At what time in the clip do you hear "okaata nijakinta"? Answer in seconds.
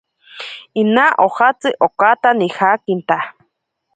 1.89-3.17